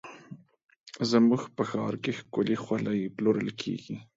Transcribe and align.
زموږ 1.11 1.41
په 1.55 1.63
ښار 1.69 1.93
کې 2.03 2.11
ښکلې 2.19 2.55
خولۍ 2.63 3.01
پلورل 3.15 3.49
کېږي. 3.61 3.95